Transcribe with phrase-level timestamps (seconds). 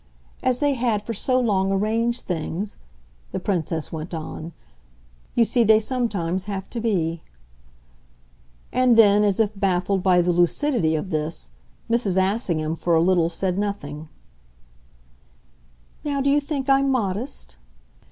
[0.41, 2.77] As they had for so long arranged things,"
[3.31, 4.51] the Princess went on,
[5.35, 7.21] "you see they sometimes have to be."
[8.73, 11.51] And then, as if baffled by the lucidity of this,
[11.87, 12.17] Mrs.
[12.17, 14.09] Assingham for a little said nothing:
[16.03, 17.57] "Now do you think I'm modest?"